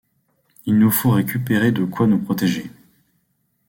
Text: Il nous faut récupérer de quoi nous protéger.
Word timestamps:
Il 0.65 0.79
nous 0.79 0.89
faut 0.89 1.11
récupérer 1.11 1.71
de 1.71 1.85
quoi 1.85 2.07
nous 2.07 2.17
protéger. 2.17 2.71